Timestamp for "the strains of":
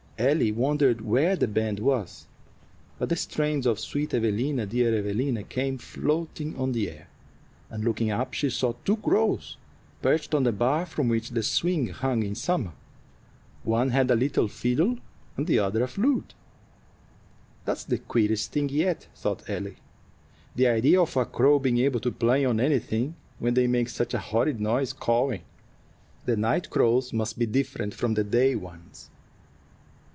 3.09-3.79